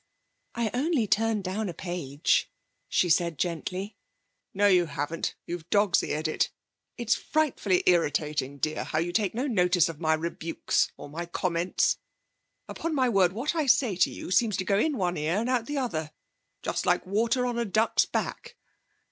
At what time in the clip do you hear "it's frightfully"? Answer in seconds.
6.97-7.83